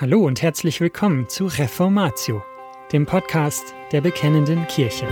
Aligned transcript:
Hallo 0.00 0.24
und 0.24 0.40
herzlich 0.40 0.80
willkommen 0.80 1.28
zu 1.28 1.44
Reformatio, 1.44 2.42
dem 2.90 3.04
Podcast 3.04 3.74
der 3.92 4.00
Bekennenden 4.00 4.66
Kirche. 4.66 5.06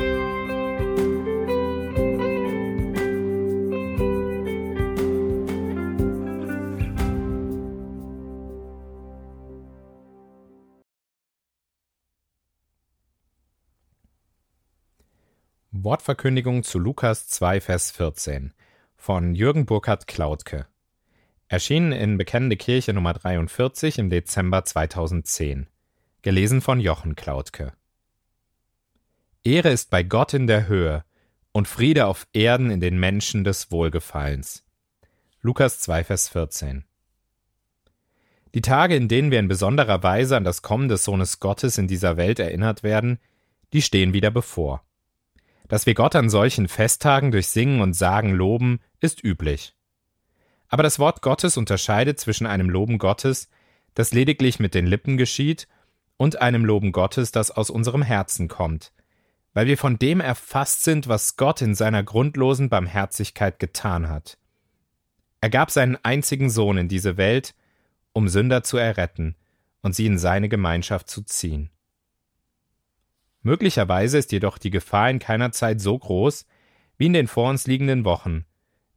Wortverkündigung 15.71 16.63
zu 16.63 16.79
Lukas 16.79 17.29
2, 17.29 17.61
Vers 17.61 17.91
14 17.91 18.55
von 18.97 19.35
Jürgen 19.35 19.67
Burkhard 19.67 20.07
Klautke. 20.07 20.67
Erschienen 21.51 21.93
in 21.93 22.19
Bekennende 22.19 22.59
Kirche 22.59 22.93
Nummer 22.93 23.15
43 23.15 23.99
im 23.99 24.11
Dezember 24.11 24.67
2010. 24.67 25.67
Gelesen 26.21 26.61
von 26.61 26.79
Jochen 26.79 27.17
Klautke. 27.17 27.73
Ehre 29.45 29.71
ist 29.71 29.89
bei 29.89 30.03
Gott 30.03 30.35
in 30.35 30.47
der 30.47 30.69
Höhe 30.69 31.05
und 31.53 31.67
Friede 31.67 32.05
auf 32.05 32.27
Erden 32.35 32.71
in 32.71 32.81
den 32.81 33.01
Menschen 33.01 33.45
des 33.45 33.71
Wohlgefallens. 33.71 34.67
Lukas 35.41 35.81
2, 35.81 36.05
Vers 36.05 36.29
14. 36.29 36.85
Die 38.53 38.61
Tage, 38.61 38.95
in 38.95 39.09
denen 39.09 39.31
wir 39.31 39.39
in 39.39 39.49
besonderer 39.49 40.03
Weise 40.03 40.37
an 40.37 40.45
das 40.45 40.61
Kommen 40.61 40.89
des 40.89 41.03
Sohnes 41.03 41.41
Gottes 41.41 41.79
in 41.79 41.89
dieser 41.89 42.19
Welt 42.19 42.41
erinnert 42.41 42.83
werden, 42.83 43.21
die 43.73 43.81
stehen 43.81 44.13
wieder 44.13 44.31
bevor. 44.31 44.85
Dass 45.67 45.87
wir 45.87 45.95
Gott 45.95 46.15
an 46.15 46.29
solchen 46.29 46.69
Festtagen 46.69 47.31
durch 47.31 47.49
Singen 47.49 47.81
und 47.81 47.95
Sagen 47.95 48.35
loben, 48.35 48.81
ist 49.01 49.25
üblich. 49.25 49.78
Aber 50.69 50.83
das 50.83 50.99
Wort 50.99 51.23
Gottes 51.23 51.57
unterscheidet 51.57 52.21
zwischen 52.21 52.47
einem 52.47 52.71
Loben 52.71 52.99
Gottes, 52.99 53.49
das 53.95 54.13
lediglich 54.13 54.61
mit 54.61 54.75
den 54.75 54.87
Lippen 54.87 55.17
geschieht, 55.17 55.67
und 56.19 56.41
einem 56.41 56.65
Loben 56.65 56.93
Gottes, 56.93 57.33
das 57.33 57.51
aus 57.51 57.71
unserem 57.71 58.03
Herzen 58.03 58.49
kommt, 58.49 58.93
weil 59.55 59.67
wir 59.67 59.79
von 59.79 59.99
dem 59.99 60.21
erfasst 60.21 60.85
sind, 60.85 61.09
was 61.09 61.37
Gott 61.37 61.63
in 61.63 61.75
seiner 61.75 62.03
grundlosen 62.03 62.69
Barmherzigkeit 62.69 63.59
getan 63.59 64.09
hat. 64.09 64.37
Er 65.41 65.49
gab 65.49 65.71
seinen 65.71 65.97
einzigen 66.03 66.51
Sohn 66.51 66.77
in 66.77 66.89
diese 66.89 67.17
Welt, 67.17 67.55
um 68.13 68.29
Sünder 68.29 68.65
zu 68.65 68.77
erretten 68.77 69.37
und 69.81 69.95
sie 69.95 70.07
in 70.07 70.19
seine 70.19 70.49
Gemeinschaft 70.49 71.09
zu 71.09 71.23
ziehen. 71.23 71.71
Möglicherweise 73.43 74.19
ist 74.19 74.33
jedoch 74.33 74.59
die 74.59 74.71
Gefahr 74.71 75.09
in 75.09 75.21
keiner 75.21 75.53
Zeit 75.53 75.81
so 75.81 75.97
groß 75.97 76.45
wie 76.97 77.07
in 77.07 77.13
den 77.13 77.29
vor 77.29 77.49
uns 77.49 77.69
liegenden 77.69 78.05
Wochen, 78.05 78.45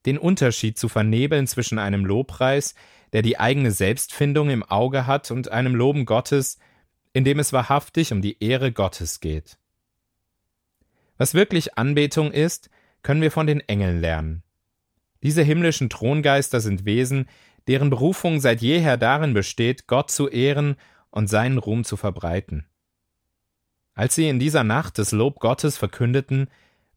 den 0.06 0.18
Unterschied 0.18 0.78
zu 0.78 0.90
vernebeln 0.90 1.48
zwischen 1.48 1.80
einem 1.80 2.06
Lobpreis, 2.06 2.76
der 3.14 3.22
die 3.22 3.40
eigene 3.40 3.72
Selbstfindung 3.72 4.50
im 4.50 4.64
Auge 4.64 5.08
hat, 5.08 5.32
und 5.32 5.52
einem 5.52 5.76
Loben 5.76 6.06
Gottes, 6.06 6.58
in 7.14 7.24
dem 7.24 7.40
es 7.40 7.54
wahrhaftig 7.54 8.12
um 8.12 8.22
die 8.22 8.42
Ehre 8.44 8.72
Gottes 8.72 9.20
geht. 9.20 9.58
Was 11.18 11.34
wirklich 11.34 11.78
Anbetung 11.78 12.32
ist, 12.32 12.70
können 13.04 13.22
wir 13.22 13.32
von 13.32 13.48
den 13.48 13.60
Engeln 13.62 14.00
lernen. 14.00 14.44
Diese 15.24 15.44
himmlischen 15.44 15.90
Throngeister 15.90 16.62
sind 16.62 16.86
Wesen, 16.86 17.28
deren 17.68 17.90
Berufung 17.90 18.40
seit 18.40 18.62
jeher 18.62 18.98
darin 18.98 19.34
besteht, 19.34 19.88
Gott 19.88 20.10
zu 20.10 20.28
ehren 20.30 20.78
und 21.12 21.28
seinen 21.28 21.58
Ruhm 21.58 21.84
zu 21.84 21.96
verbreiten. 21.96 22.66
Als 23.94 24.16
sie 24.16 24.30
in 24.30 24.40
dieser 24.40 24.64
Nacht 24.64 24.98
das 24.98 25.12
Lob 25.12 25.40
Gottes 25.40 25.78
verkündeten, 25.78 26.48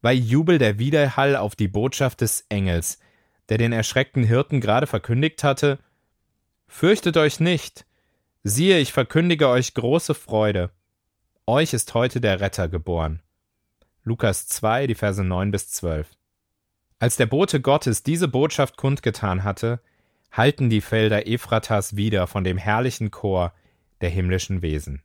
war 0.05 0.13
Jubel 0.13 0.59
der 0.59 0.79
Widerhall 0.79 1.35
auf 1.35 1.57
die 1.57 1.69
Botschaft 1.69 2.21
des 2.21 2.47
Engels, 2.49 3.01
der 3.49 3.59
den 3.59 3.73
erschreckten 3.73 4.23
Hirten 4.23 4.61
gerade 4.61 4.87
verkündigt 4.87 5.43
hatte 5.43 5.81
Fürchtet 6.77 7.17
euch 7.17 7.39
nicht, 7.39 7.87
siehe, 8.43 8.81
ich 8.81 8.93
verkündige 8.93 9.49
euch 9.49 9.75
große 9.75 10.15
Freude. 10.15 10.71
Euch 11.47 11.73
ist 11.73 11.95
heute 11.95 12.21
der 12.21 12.41
Retter 12.41 12.69
geboren. 12.69 13.23
Lukas 14.03 14.49
2, 14.49 14.89
die 14.89 14.97
Verse 14.97 15.23
9 15.23 15.53
bis 15.53 15.71
12. 15.71 16.09
Als 16.99 17.17
der 17.17 17.27
Bote 17.27 17.61
Gottes 17.61 18.03
diese 18.03 18.27
Botschaft 18.27 18.77
kundgetan 18.77 19.45
hatte, 19.45 19.81
halten 20.33 20.69
die 20.69 20.81
Felder 20.81 21.29
Ephratas 21.29 21.97
wieder 21.97 22.27
von 22.27 22.43
dem 22.43 22.59
herrlichen 22.59 23.11
Chor 23.11 23.53
der 24.01 24.11
himmlischen 24.11 24.63
Wesen. 24.63 25.03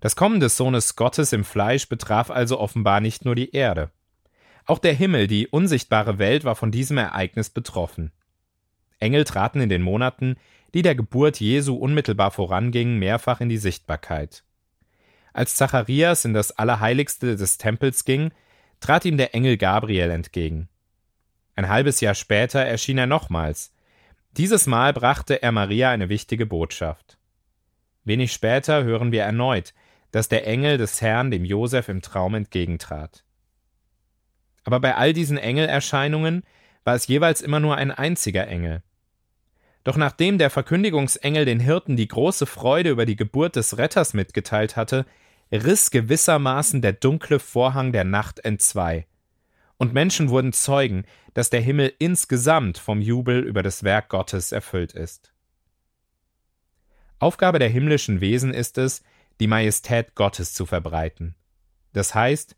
Das 0.00 0.16
Kommen 0.16 0.40
des 0.40 0.56
Sohnes 0.56 0.96
Gottes 0.96 1.32
im 1.32 1.44
Fleisch 1.44 1.88
betraf 1.88 2.30
also 2.30 2.58
offenbar 2.58 3.00
nicht 3.00 3.24
nur 3.24 3.34
die 3.34 3.54
Erde. 3.54 3.90
Auch 4.66 4.78
der 4.78 4.94
Himmel, 4.94 5.26
die 5.26 5.46
unsichtbare 5.46 6.18
Welt, 6.18 6.44
war 6.44 6.56
von 6.56 6.70
diesem 6.70 6.98
Ereignis 6.98 7.50
betroffen. 7.50 8.12
Engel 8.98 9.24
traten 9.24 9.60
in 9.60 9.68
den 9.68 9.82
Monaten, 9.82 10.36
die 10.74 10.82
der 10.82 10.94
Geburt 10.94 11.40
Jesu 11.40 11.74
unmittelbar 11.74 12.30
vorangingen, 12.30 12.98
mehrfach 12.98 13.40
in 13.40 13.48
die 13.48 13.58
Sichtbarkeit. 13.58 14.44
Als 15.32 15.54
Zacharias 15.54 16.24
in 16.24 16.34
das 16.34 16.52
Allerheiligste 16.52 17.36
des 17.36 17.58
Tempels 17.58 18.04
ging, 18.04 18.32
trat 18.80 19.04
ihm 19.04 19.16
der 19.16 19.34
Engel 19.34 19.56
Gabriel 19.56 20.10
entgegen. 20.10 20.68
Ein 21.56 21.68
halbes 21.68 22.00
Jahr 22.00 22.14
später 22.14 22.60
erschien 22.60 22.98
er 22.98 23.06
nochmals. 23.06 23.74
Dieses 24.36 24.66
Mal 24.66 24.92
brachte 24.92 25.42
er 25.42 25.52
Maria 25.52 25.90
eine 25.90 26.08
wichtige 26.08 26.46
Botschaft. 26.46 27.18
Wenig 28.04 28.32
später 28.32 28.84
hören 28.84 29.12
wir 29.12 29.22
erneut, 29.22 29.74
dass 30.12 30.28
der 30.28 30.46
Engel 30.46 30.78
des 30.78 31.00
Herrn 31.00 31.30
dem 31.30 31.44
Josef 31.44 31.88
im 31.88 32.02
Traum 32.02 32.34
entgegentrat. 32.34 33.24
Aber 34.64 34.80
bei 34.80 34.94
all 34.94 35.12
diesen 35.12 35.38
Engelerscheinungen 35.38 36.42
war 36.84 36.94
es 36.94 37.06
jeweils 37.06 37.40
immer 37.40 37.60
nur 37.60 37.76
ein 37.76 37.90
einziger 37.90 38.46
Engel. 38.46 38.82
Doch 39.84 39.96
nachdem 39.96 40.38
der 40.38 40.50
Verkündigungsengel 40.50 41.44
den 41.44 41.60
Hirten 41.60 41.96
die 41.96 42.08
große 42.08 42.46
Freude 42.46 42.90
über 42.90 43.06
die 43.06 43.16
Geburt 43.16 43.56
des 43.56 43.78
Retters 43.78 44.12
mitgeteilt 44.12 44.76
hatte, 44.76 45.06
riss 45.50 45.90
gewissermaßen 45.90 46.82
der 46.82 46.92
dunkle 46.92 47.38
Vorhang 47.38 47.92
der 47.92 48.04
Nacht 48.04 48.40
entzwei, 48.40 49.06
und 49.78 49.94
Menschen 49.94 50.28
wurden 50.28 50.52
Zeugen, 50.52 51.04
dass 51.32 51.48
der 51.48 51.62
Himmel 51.62 51.94
insgesamt 51.98 52.76
vom 52.76 53.00
Jubel 53.00 53.42
über 53.42 53.62
das 53.62 53.82
Werk 53.82 54.10
Gottes 54.10 54.52
erfüllt 54.52 54.92
ist. 54.92 55.32
Aufgabe 57.18 57.58
der 57.58 57.70
himmlischen 57.70 58.20
Wesen 58.20 58.52
ist 58.52 58.76
es, 58.76 59.02
die 59.40 59.46
Majestät 59.46 60.14
Gottes 60.14 60.54
zu 60.54 60.66
verbreiten. 60.66 61.34
Das 61.92 62.14
heißt, 62.14 62.54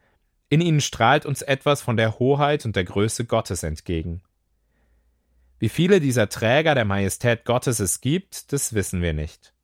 in 0.48 0.60
ihnen 0.60 0.82
strahlt 0.82 1.24
uns 1.24 1.40
etwas 1.40 1.80
von 1.80 1.96
der 1.96 2.18
Hoheit 2.18 2.66
und 2.66 2.76
der 2.76 2.84
Größe 2.84 3.24
Gottes 3.24 3.62
entgegen. 3.62 4.22
Wie 5.58 5.70
viele 5.70 6.00
dieser 6.00 6.28
Träger 6.28 6.74
der 6.74 6.84
Majestät 6.84 7.44
Gottes 7.44 7.78
es 7.78 8.00
gibt, 8.00 8.52
das 8.52 8.74
wissen 8.74 9.00
wir 9.00 9.14
nicht. 9.14 9.54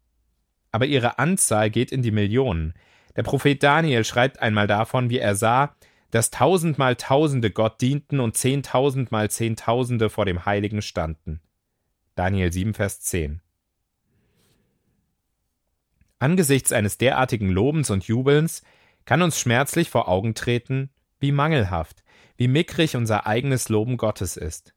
Aber 0.70 0.86
ihre 0.86 1.18
Anzahl 1.18 1.70
geht 1.70 1.92
in 1.92 2.02
die 2.02 2.12
Millionen. 2.12 2.72
Der 3.16 3.24
Prophet 3.24 3.62
Daniel 3.62 4.04
schreibt 4.04 4.40
einmal 4.40 4.66
davon, 4.66 5.10
wie 5.10 5.18
er 5.18 5.34
sah, 5.34 5.74
dass 6.10 6.30
tausendmal 6.30 6.96
Tausende 6.96 7.50
Gott 7.50 7.80
dienten 7.80 8.20
und 8.20 8.36
zehntausendmal 8.36 9.30
Zehntausende 9.30 10.08
vor 10.08 10.24
dem 10.24 10.46
Heiligen 10.46 10.82
standen. 10.82 11.40
Daniel 12.14 12.52
7, 12.52 12.74
Vers 12.74 13.00
10. 13.00 13.40
Angesichts 16.18 16.72
eines 16.72 16.98
derartigen 16.98 17.48
Lobens 17.48 17.90
und 17.90 18.04
Jubelns 18.04 18.62
kann 19.04 19.22
uns 19.22 19.38
schmerzlich 19.38 19.88
vor 19.88 20.08
Augen 20.08 20.34
treten, 20.34 20.90
wie 21.20 21.32
mangelhaft, 21.32 22.02
wie 22.36 22.48
mickrig 22.48 22.96
unser 22.96 23.26
eigenes 23.26 23.68
Loben 23.68 23.96
Gottes 23.96 24.36
ist. 24.36 24.74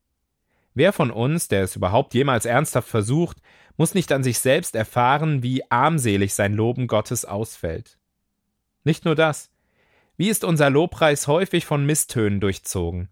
Wer 0.74 0.94
von 0.94 1.12
uns, 1.12 1.47
der 1.47 1.63
es 1.63 1.75
überhaupt 1.75 2.13
jemals 2.13 2.46
ernsthaft 2.46 2.88
versucht, 2.88 3.38
muss 3.75 3.94
nicht 3.94 4.12
an 4.12 4.24
sich 4.24 4.40
selbst 4.40 4.75
erfahren, 4.75 5.44
wie 5.44 5.69
armselig 5.69 6.34
sein 6.34 6.53
Loben 6.53 6.88
Gottes 6.88 7.25
ausfällt. 7.25 7.97
Nicht 8.84 9.06
nur 9.06 9.16
das. 9.16 9.50
Wie 10.18 10.29
ist 10.29 10.44
unser 10.44 10.69
Lobpreis 10.69 11.28
häufig 11.28 11.66
von 11.66 11.85
Misstönen 11.85 12.40
durchzogen, 12.40 13.09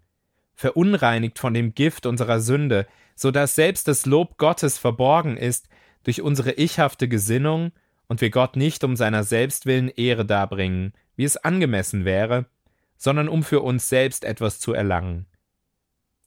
verunreinigt 0.54 1.40
von 1.40 1.54
dem 1.54 1.74
Gift 1.74 2.06
unserer 2.06 2.40
Sünde, 2.40 2.88
so 3.16 3.32
dass 3.32 3.56
selbst 3.56 3.88
das 3.88 4.06
Lob 4.06 4.38
Gottes 4.38 4.78
verborgen 4.78 5.36
ist 5.36 5.68
durch 6.04 6.22
unsere 6.22 6.54
ichhafte 6.54 7.08
Gesinnung 7.08 7.72
und 8.10 8.20
wir 8.20 8.32
Gott 8.32 8.58
nicht 8.58 8.84
um 8.84 8.98
seiner 8.98 9.24
selbst 9.24 9.66
willen 9.66 9.88
Ehre 9.88 10.26
darbringen, 10.26 10.94
wie 11.16 11.24
es 11.24 11.38
angemessen 11.38 12.04
wäre, 12.04 12.48
sondern 12.98 13.30
um 13.30 13.44
für 13.44 13.62
uns 13.62 13.88
selbst 13.88 14.26
etwas 14.26 14.60
zu 14.60 14.74
erlangen. 14.74 15.28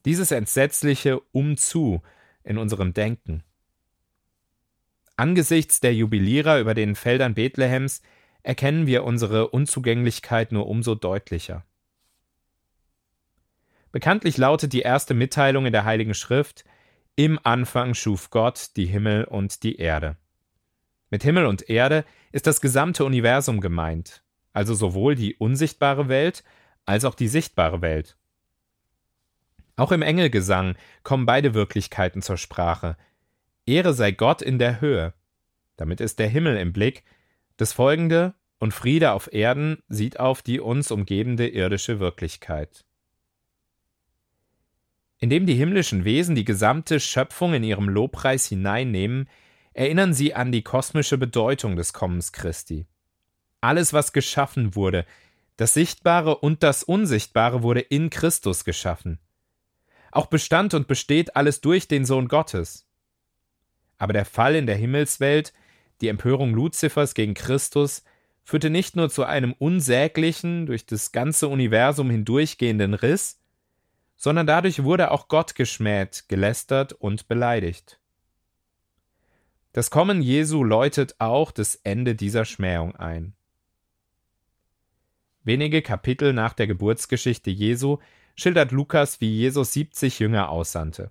Dieses 0.06 0.30
entsetzliche 0.30 1.20
Umzu 1.32 2.00
in 2.44 2.56
unserem 2.56 2.94
Denken. 2.94 3.42
Angesichts 5.16 5.80
der 5.80 5.94
Jubilierer 5.94 6.60
über 6.60 6.74
den 6.74 6.94
Feldern 6.94 7.34
Bethlehems 7.34 8.00
erkennen 8.42 8.86
wir 8.86 9.04
unsere 9.04 9.48
Unzugänglichkeit 9.48 10.52
nur 10.52 10.68
umso 10.68 10.94
deutlicher. 10.94 11.64
Bekanntlich 13.92 14.38
lautet 14.38 14.72
die 14.72 14.80
erste 14.80 15.14
Mitteilung 15.14 15.66
in 15.66 15.72
der 15.72 15.84
Heiligen 15.84 16.14
Schrift 16.14 16.64
Im 17.14 17.38
Anfang 17.42 17.94
schuf 17.94 18.30
Gott 18.30 18.70
die 18.76 18.86
Himmel 18.86 19.24
und 19.24 19.62
die 19.62 19.76
Erde. 19.76 20.16
Mit 21.12 21.24
Himmel 21.24 21.44
und 21.44 21.68
Erde 21.68 22.06
ist 22.32 22.46
das 22.46 22.62
gesamte 22.62 23.04
Universum 23.04 23.60
gemeint, 23.60 24.24
also 24.54 24.72
sowohl 24.72 25.14
die 25.14 25.34
unsichtbare 25.34 26.08
Welt 26.08 26.42
als 26.86 27.04
auch 27.04 27.14
die 27.14 27.28
sichtbare 27.28 27.82
Welt. 27.82 28.16
Auch 29.76 29.92
im 29.92 30.00
Engelgesang 30.00 30.74
kommen 31.02 31.26
beide 31.26 31.52
Wirklichkeiten 31.52 32.22
zur 32.22 32.38
Sprache. 32.38 32.96
Ehre 33.66 33.92
sei 33.92 34.12
Gott 34.12 34.40
in 34.40 34.58
der 34.58 34.80
Höhe. 34.80 35.12
Damit 35.76 36.00
ist 36.00 36.18
der 36.18 36.28
Himmel 36.30 36.56
im 36.56 36.72
Blick. 36.72 37.04
Das 37.58 37.74
folgende 37.74 38.32
und 38.58 38.72
Friede 38.72 39.12
auf 39.12 39.30
Erden 39.30 39.82
sieht 39.88 40.18
auf 40.18 40.40
die 40.40 40.60
uns 40.60 40.90
umgebende 40.90 41.46
irdische 41.46 42.00
Wirklichkeit. 42.00 42.86
Indem 45.18 45.44
die 45.44 45.56
himmlischen 45.56 46.06
Wesen 46.06 46.34
die 46.34 46.46
gesamte 46.46 47.00
Schöpfung 47.00 47.52
in 47.52 47.64
ihrem 47.64 47.90
Lobpreis 47.90 48.46
hineinnehmen, 48.46 49.28
erinnern 49.74 50.14
sie 50.14 50.34
an 50.34 50.52
die 50.52 50.62
kosmische 50.62 51.18
Bedeutung 51.18 51.76
des 51.76 51.92
Kommens 51.92 52.32
Christi. 52.32 52.86
Alles, 53.60 53.92
was 53.92 54.12
geschaffen 54.12 54.74
wurde, 54.74 55.06
das 55.56 55.74
Sichtbare 55.74 56.36
und 56.38 56.62
das 56.62 56.82
Unsichtbare 56.82 57.62
wurde 57.62 57.80
in 57.80 58.10
Christus 58.10 58.64
geschaffen. 58.64 59.18
Auch 60.10 60.26
bestand 60.26 60.74
und 60.74 60.88
besteht 60.88 61.36
alles 61.36 61.60
durch 61.60 61.88
den 61.88 62.04
Sohn 62.04 62.28
Gottes. 62.28 62.88
Aber 63.98 64.12
der 64.12 64.24
Fall 64.24 64.56
in 64.56 64.66
der 64.66 64.76
Himmelswelt, 64.76 65.52
die 66.00 66.08
Empörung 66.08 66.54
Luzifers 66.54 67.14
gegen 67.14 67.34
Christus, 67.34 68.02
führte 68.42 68.70
nicht 68.70 68.96
nur 68.96 69.08
zu 69.08 69.24
einem 69.24 69.52
unsäglichen, 69.52 70.66
durch 70.66 70.84
das 70.84 71.12
ganze 71.12 71.48
Universum 71.48 72.10
hindurchgehenden 72.10 72.94
Riss, 72.94 73.40
sondern 74.16 74.46
dadurch 74.46 74.82
wurde 74.82 75.12
auch 75.12 75.28
Gott 75.28 75.54
geschmäht, 75.54 76.24
gelästert 76.28 76.92
und 76.92 77.28
beleidigt. 77.28 78.00
Das 79.72 79.90
Kommen 79.90 80.20
Jesu 80.20 80.64
läutet 80.64 81.16
auch 81.18 81.50
das 81.50 81.76
Ende 81.76 82.14
dieser 82.14 82.44
Schmähung 82.44 82.94
ein. 82.96 83.34
Wenige 85.44 85.80
Kapitel 85.82 86.32
nach 86.34 86.52
der 86.52 86.66
Geburtsgeschichte 86.66 87.50
Jesu 87.50 87.98
schildert 88.36 88.70
Lukas, 88.70 89.20
wie 89.20 89.30
Jesus 89.30 89.72
70 89.72 90.18
Jünger 90.18 90.50
aussandte. 90.50 91.10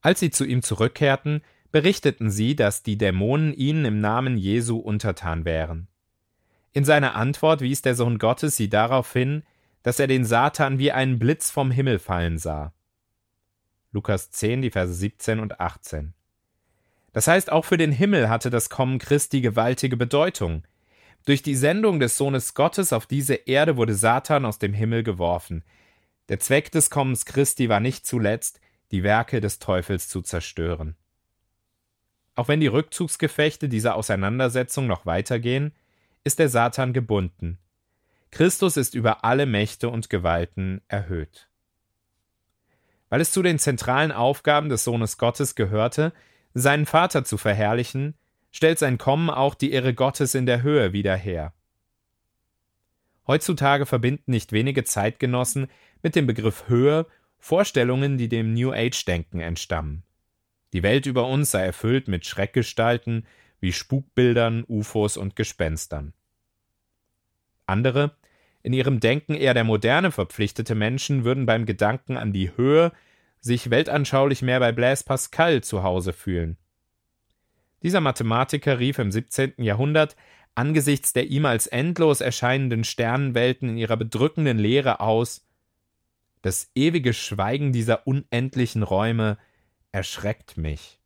Als 0.00 0.20
sie 0.20 0.30
zu 0.30 0.44
ihm 0.44 0.62
zurückkehrten, 0.62 1.42
berichteten 1.72 2.30
sie, 2.30 2.56
dass 2.56 2.82
die 2.82 2.96
Dämonen 2.96 3.52
ihnen 3.52 3.84
im 3.84 4.00
Namen 4.00 4.38
Jesu 4.38 4.78
untertan 4.78 5.44
wären. 5.44 5.86
In 6.72 6.84
seiner 6.84 7.14
Antwort 7.14 7.60
wies 7.60 7.82
der 7.82 7.94
Sohn 7.94 8.18
Gottes 8.18 8.56
sie 8.56 8.68
darauf 8.68 9.12
hin, 9.12 9.42
dass 9.82 10.00
er 10.00 10.06
den 10.06 10.24
Satan 10.24 10.78
wie 10.78 10.92
einen 10.92 11.18
Blitz 11.18 11.50
vom 11.50 11.70
Himmel 11.70 11.98
fallen 11.98 12.38
sah. 12.38 12.72
Lukas 13.92 14.30
10, 14.30 14.62
die 14.62 14.70
Verse 14.70 14.92
17 14.92 15.40
und 15.40 15.60
18. 15.60 16.14
Das 17.12 17.26
heißt, 17.26 17.50
auch 17.50 17.64
für 17.64 17.76
den 17.76 17.92
Himmel 17.92 18.28
hatte 18.28 18.50
das 18.50 18.70
Kommen 18.70 18.98
Christi 18.98 19.40
gewaltige 19.40 19.96
Bedeutung. 19.96 20.64
Durch 21.24 21.42
die 21.42 21.56
Sendung 21.56 22.00
des 22.00 22.16
Sohnes 22.16 22.54
Gottes 22.54 22.92
auf 22.92 23.06
diese 23.06 23.34
Erde 23.34 23.76
wurde 23.76 23.94
Satan 23.94 24.44
aus 24.44 24.58
dem 24.58 24.72
Himmel 24.72 25.02
geworfen. 25.02 25.64
Der 26.28 26.38
Zweck 26.38 26.70
des 26.70 26.90
Kommens 26.90 27.24
Christi 27.24 27.68
war 27.68 27.80
nicht 27.80 28.06
zuletzt, 28.06 28.60
die 28.92 29.02
Werke 29.02 29.40
des 29.40 29.58
Teufels 29.58 30.08
zu 30.08 30.22
zerstören. 30.22 30.96
Auch 32.36 32.48
wenn 32.48 32.60
die 32.60 32.68
Rückzugsgefechte 32.68 33.68
dieser 33.68 33.96
Auseinandersetzung 33.96 34.86
noch 34.86 35.04
weitergehen, 35.04 35.72
ist 36.24 36.38
der 36.38 36.48
Satan 36.48 36.92
gebunden. 36.92 37.58
Christus 38.30 38.76
ist 38.76 38.94
über 38.94 39.24
alle 39.24 39.46
Mächte 39.46 39.88
und 39.88 40.08
Gewalten 40.08 40.80
erhöht. 40.88 41.48
Weil 43.08 43.20
es 43.20 43.32
zu 43.32 43.42
den 43.42 43.58
zentralen 43.58 44.12
Aufgaben 44.12 44.68
des 44.68 44.84
Sohnes 44.84 45.18
Gottes 45.18 45.56
gehörte, 45.56 46.12
seinen 46.54 46.86
Vater 46.86 47.24
zu 47.24 47.36
verherrlichen, 47.36 48.14
stellt 48.50 48.78
sein 48.78 48.98
Kommen 48.98 49.30
auch 49.30 49.54
die 49.54 49.72
Ehre 49.72 49.94
Gottes 49.94 50.34
in 50.34 50.46
der 50.46 50.62
Höhe 50.62 50.92
wieder 50.92 51.16
her. 51.16 51.52
Heutzutage 53.26 53.86
verbinden 53.86 54.32
nicht 54.32 54.52
wenige 54.52 54.84
Zeitgenossen 54.84 55.68
mit 56.02 56.16
dem 56.16 56.26
Begriff 56.26 56.68
Höhe 56.68 57.06
Vorstellungen, 57.38 58.18
die 58.18 58.28
dem 58.28 58.52
New 58.52 58.72
Age-Denken 58.72 59.40
entstammen. 59.40 60.02
Die 60.72 60.82
Welt 60.82 61.06
über 61.06 61.26
uns 61.26 61.50
sei 61.50 61.64
erfüllt 61.64 62.08
mit 62.08 62.26
Schreckgestalten 62.26 63.26
wie 63.60 63.72
Spukbildern, 63.72 64.64
UFOs 64.68 65.16
und 65.16 65.36
Gespenstern. 65.36 66.12
Andere, 67.66 68.16
in 68.62 68.72
ihrem 68.72 69.00
Denken 69.00 69.34
eher 69.34 69.54
der 69.54 69.64
Moderne 69.64 70.10
verpflichtete 70.10 70.74
Menschen 70.74 71.24
würden 71.24 71.46
beim 71.46 71.66
Gedanken 71.66 72.16
an 72.16 72.32
die 72.32 72.56
Höhe 72.56 72.92
sich 73.40 73.70
weltanschaulich 73.70 74.42
mehr 74.42 74.60
bei 74.60 74.72
Blaise 74.72 75.04
Pascal 75.04 75.62
zu 75.62 75.82
Hause 75.82 76.12
fühlen. 76.12 76.56
Dieser 77.82 78.00
Mathematiker 78.00 78.78
rief 78.78 78.98
im 78.98 79.10
17. 79.10 79.54
Jahrhundert 79.58 80.16
angesichts 80.54 81.12
der 81.12 81.26
ihm 81.28 81.46
als 81.46 81.66
endlos 81.66 82.20
erscheinenden 82.20 82.84
Sternenwelten 82.84 83.70
in 83.70 83.76
ihrer 83.78 83.96
bedrückenden 83.96 84.58
Leere 84.58 85.00
aus 85.00 85.46
Das 86.42 86.70
ewige 86.74 87.12
Schweigen 87.12 87.72
dieser 87.72 88.06
unendlichen 88.06 88.82
Räume 88.82 89.38
erschreckt 89.92 90.56
mich. 90.56 90.98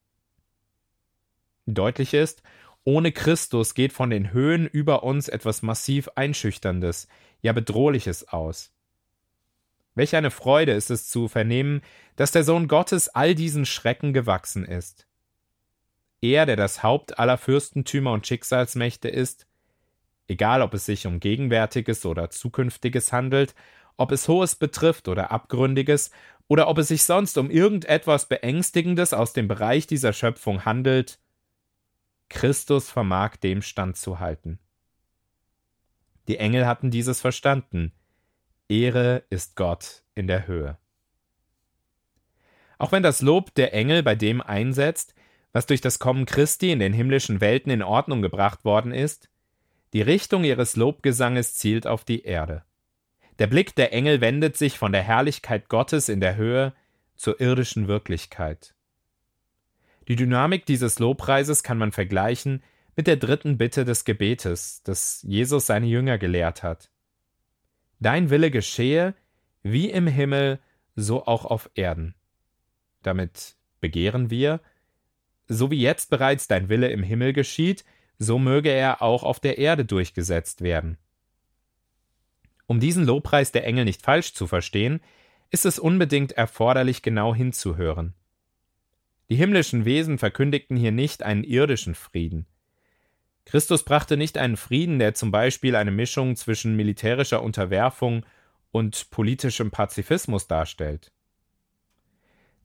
Deutlich 1.67 2.15
ist, 2.15 2.43
ohne 2.85 3.13
Christus 3.13 3.75
geht 3.75 3.93
von 3.93 4.11
den 4.11 4.33
Höhen 4.33 4.67
über 4.67 5.03
uns 5.03 5.29
etwas 5.29 5.63
massiv 5.63 6.09
Einschüchterndes, 6.15 7.09
ja 7.41 7.53
Bedrohliches 7.53 8.29
aus. 8.29 8.74
Welch 9.95 10.17
eine 10.17 10.31
Freude 10.31 10.73
ist 10.73 10.91
es 10.91 11.09
zu 11.09 11.29
vernehmen, 11.29 11.83
dass 12.17 12.33
der 12.33 12.45
Sohn 12.45 12.69
Gottes 12.69 13.09
all 13.09 13.35
diesen 13.35 13.65
Schrecken 13.65 14.13
gewachsen 14.13 14.65
ist. 14.65 15.07
Er, 16.21 16.47
der 16.47 16.57
das 16.57 16.83
Haupt 16.83 17.19
aller 17.19 17.39
Fürstentümer 17.39 18.13
und 18.13 18.27
Schicksalsmächte 18.27 19.09
ist, 19.09 19.47
egal 20.27 20.63
ob 20.63 20.75
es 20.75 20.87
sich 20.87 21.07
um 21.07 21.21
Gegenwärtiges 21.21 22.07
oder 22.07 22.31
Zukünftiges 22.31 23.13
handelt, 23.13 23.55
ob 23.97 24.11
es 24.11 24.27
Hohes 24.27 24.57
betrifft 24.57 25.07
oder 25.07 25.31
Abgründiges, 25.31 26.11
oder 26.49 26.69
ob 26.69 26.79
es 26.79 26.89
sich 26.89 27.05
sonst 27.05 27.39
um 27.39 27.51
irgendetwas 27.51 28.29
Beängstigendes 28.29 29.15
aus 29.15 29.33
dem 29.33 29.49
Bereich 29.49 29.87
dieser 29.87 30.13
Schöpfung 30.13 30.65
handelt, 30.65 31.19
Christus 32.29 32.91
vermag 32.91 33.37
dem 33.37 33.63
standzuhalten. 33.63 34.59
Die 36.29 36.39
Engel 36.39 36.67
hatten 36.67 36.91
dieses 36.91 37.21
verstanden. 37.21 37.93
Ehre 38.69 39.25
ist 39.31 39.57
Gott 39.57 40.03
in 40.15 40.27
der 40.27 40.47
Höhe. 40.47 40.79
Auch 42.79 42.93
wenn 42.93 43.03
das 43.03 43.21
Lob 43.21 43.55
der 43.55 43.75
Engel 43.75 44.03
bei 44.03 44.15
dem 44.15 44.41
einsetzt, 44.41 45.15
was 45.53 45.67
durch 45.67 45.81
das 45.81 45.99
Kommen 45.99 46.27
Christi 46.27 46.73
in 46.73 46.81
den 46.81 46.93
himmlischen 46.93 47.41
Welten 47.41 47.71
in 47.71 47.83
Ordnung 47.83 48.23
gebracht 48.23 48.65
worden 48.65 48.93
ist, 48.93 49.29
die 49.93 50.03
Richtung 50.03 50.45
ihres 50.45 50.77
Lobgesanges 50.77 51.55
zielt 51.55 51.87
auf 51.87 52.05
die 52.05 52.23
Erde. 52.23 52.65
Der 53.39 53.47
Blick 53.47 53.75
der 53.75 53.93
Engel 53.93 54.21
wendet 54.21 54.57
sich 54.57 54.79
von 54.79 54.93
der 54.93 55.03
Herrlichkeit 55.03 55.69
Gottes 55.69 56.09
in 56.09 56.21
der 56.21 56.37
Höhe 56.37 56.73
zur 57.17 57.41
irdischen 57.41 57.87
Wirklichkeit. 57.87 58.75
Die 60.09 60.17
Dynamik 60.17 60.67
dieses 60.67 60.99
Lobpreises 60.99 61.63
kann 61.63 61.79
man 61.79 61.93
vergleichen 61.93 62.63
mit 62.97 63.07
der 63.07 63.17
dritten 63.17 63.57
Bitte 63.57 63.85
des 63.85 64.05
Gebetes, 64.05 64.83
das 64.85 65.23
Jesus 65.23 65.67
seine 65.67 65.87
Jünger 65.87 66.19
gelehrt 66.19 66.63
hat. 66.63 66.91
Dein 68.01 68.31
Wille 68.31 68.51
geschehe, 68.51 69.15
wie 69.63 69.91
im 69.91 70.07
Himmel, 70.07 70.61
so 70.97 71.27
auch 71.27 71.45
auf 71.45 71.71
Erden. 71.75 72.15
Damit 73.03 73.57
begehren 73.81 74.31
wir, 74.31 74.61
so 75.49 75.71
wie 75.71 75.81
jetzt 75.81 76.11
bereits 76.11 76.49
dein 76.49 76.69
Wille 76.69 76.89
im 76.91 77.03
Himmel 77.03 77.33
geschieht, 77.33 77.85
so 78.19 78.39
möge 78.39 78.71
er 78.71 79.03
auch 79.03 79.23
auf 79.23 79.41
der 79.41 79.59
Erde 79.59 79.85
durchgesetzt 79.85 80.63
werden. 80.63 80.99
Um 82.67 82.81
diesen 82.81 83.05
Lobpreis 83.05 83.53
der 83.53 83.67
Engel 83.67 83.85
nicht 83.85 84.03
falsch 84.03 84.33
zu 84.33 84.47
verstehen, 84.47 85.01
ist 85.51 85.67
es 85.67 85.79
unbedingt 85.79 86.33
erforderlich, 86.33 87.03
genau 87.03 87.35
hinzuhören. 87.35 88.15
Die 89.29 89.37
himmlischen 89.37 89.85
Wesen 89.85 90.19
verkündigten 90.19 90.77
hier 90.77 90.93
nicht 90.93 91.23
einen 91.23 91.45
irdischen 91.45 91.95
Frieden. 91.95 92.47
Christus 93.47 93.85
brachte 93.85 94.17
nicht 94.17 94.39
einen 94.39 94.57
Frieden, 94.57 94.99
der 94.99 95.15
zum 95.15 95.31
Beispiel 95.31 95.77
eine 95.77 95.91
Mischung 95.91 96.37
zwischen 96.37 96.77
militärischer 96.77 97.43
Unterwerfung 97.43 98.25
und 98.71 99.11
politischem 99.11 99.71
Pazifismus 99.71 100.49
darstellt. 100.49 101.13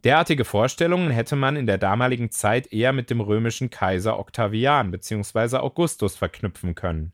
Derartige 0.05 0.45
Vorstellungen 0.45 1.11
hätte 1.11 1.35
man 1.35 1.57
in 1.57 1.67
der 1.67 1.77
damaligen 1.77 2.31
Zeit 2.31 2.71
eher 2.71 2.93
mit 2.93 3.09
dem 3.09 3.19
römischen 3.19 3.69
Kaiser 3.69 4.17
Octavian 4.17 4.91
bzw. 4.91 5.57
Augustus 5.57 6.15
verknüpfen 6.15 6.73
können. 6.73 7.11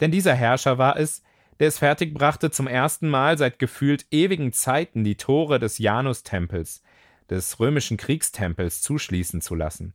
Denn 0.00 0.10
dieser 0.10 0.34
Herrscher 0.34 0.78
war 0.78 0.96
es, 0.98 1.22
der 1.60 1.68
es 1.68 1.78
fertigbrachte, 1.78 2.50
zum 2.50 2.66
ersten 2.66 3.08
Mal 3.08 3.36
seit 3.36 3.58
gefühlt 3.58 4.06
ewigen 4.10 4.52
Zeiten 4.52 5.04
die 5.04 5.16
Tore 5.16 5.58
des 5.58 5.78
Janustempels, 5.78 6.82
des 7.28 7.60
römischen 7.60 7.96
Kriegstempels, 7.96 8.82
zuschließen 8.82 9.40
zu 9.40 9.54
lassen. 9.54 9.94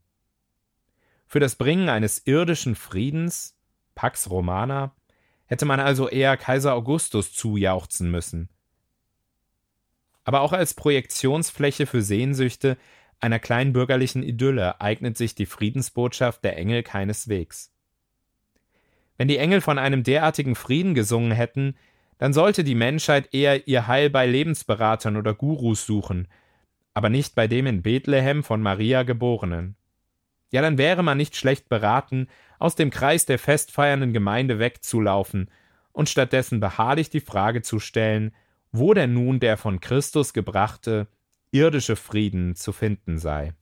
Für 1.31 1.39
das 1.39 1.55
Bringen 1.55 1.89
eines 1.89 2.25
irdischen 2.25 2.73
Friedens, 2.73 3.55
Pax 3.93 4.31
Romana, 4.31 4.95
hätte 5.45 5.65
man 5.65 5.79
also 5.79 6.09
eher 6.09 6.35
Kaiser 6.37 6.73
Augustus 6.73 7.33
zujauchzen 7.33 8.09
müssen. 8.09 8.49
Aber 10.23 10.41
auch 10.41 10.53
als 10.53 10.73
Projektionsfläche 10.73 11.85
für 11.85 12.01
Sehnsüchte 12.01 12.77
einer 13.19 13.37
kleinbürgerlichen 13.37 14.23
Idylle 14.23 14.81
eignet 14.81 15.17
sich 15.17 15.35
die 15.35 15.45
Friedensbotschaft 15.45 16.43
der 16.43 16.57
Engel 16.57 16.81
keineswegs. 16.81 17.71
Wenn 19.15 19.27
die 19.27 19.37
Engel 19.37 19.61
von 19.61 19.77
einem 19.77 20.01
derartigen 20.01 20.55
Frieden 20.55 20.95
gesungen 20.95 21.31
hätten, 21.31 21.75
dann 22.17 22.33
sollte 22.33 22.63
die 22.63 22.73
Menschheit 22.73 23.35
eher 23.35 23.67
ihr 23.67 23.85
Heil 23.85 24.09
bei 24.09 24.25
Lebensberatern 24.25 25.15
oder 25.15 25.35
Gurus 25.35 25.85
suchen, 25.85 26.27
aber 26.95 27.09
nicht 27.09 27.35
bei 27.35 27.47
dem 27.47 27.67
in 27.67 27.83
Bethlehem 27.83 28.43
von 28.43 28.63
Maria 28.63 29.03
geborenen. 29.03 29.75
Ja 30.51 30.61
dann 30.61 30.77
wäre 30.77 31.03
man 31.03 31.17
nicht 31.17 31.35
schlecht 31.35 31.69
beraten, 31.69 32.27
aus 32.57 32.75
dem 32.75 32.89
Kreis 32.89 33.25
der 33.25 33.39
festfeiernden 33.39 34.13
Gemeinde 34.13 34.59
wegzulaufen 34.59 35.49
und 35.91 36.09
stattdessen 36.09 36.59
beharrlich 36.59 37.09
die 37.09 37.21
Frage 37.21 37.61
zu 37.61 37.79
stellen, 37.79 38.33
wo 38.71 38.93
denn 38.93 39.13
nun 39.13 39.39
der 39.39 39.57
von 39.57 39.79
Christus 39.79 40.33
gebrachte 40.33 41.07
irdische 41.51 41.95
Frieden 41.95 42.55
zu 42.55 42.71
finden 42.71 43.17
sei. 43.17 43.53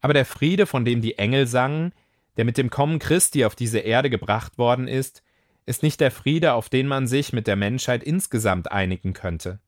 Aber 0.00 0.14
der 0.14 0.24
Friede, 0.24 0.66
von 0.66 0.84
dem 0.84 1.00
die 1.00 1.18
Engel 1.18 1.46
sangen, 1.46 1.92
der 2.36 2.44
mit 2.44 2.56
dem 2.56 2.70
Kommen 2.70 2.98
Christi 2.98 3.44
auf 3.44 3.54
diese 3.54 3.80
Erde 3.80 4.10
gebracht 4.10 4.58
worden 4.58 4.88
ist, 4.88 5.22
ist 5.66 5.82
nicht 5.82 6.00
der 6.00 6.10
Friede, 6.10 6.54
auf 6.54 6.68
den 6.68 6.86
man 6.86 7.06
sich 7.06 7.32
mit 7.32 7.46
der 7.46 7.56
Menschheit 7.56 8.02
insgesamt 8.02 8.72
einigen 8.72 9.12
könnte. 9.12 9.60